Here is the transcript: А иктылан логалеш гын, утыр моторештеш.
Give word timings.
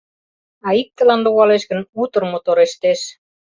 А 0.67 0.67
иктылан 0.81 1.19
логалеш 1.25 1.63
гын, 1.69 1.81
утыр 2.01 2.23
моторештеш. 2.31 2.99